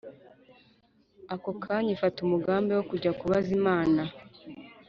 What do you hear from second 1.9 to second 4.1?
ifata umugambi wo kujya kubaza Imana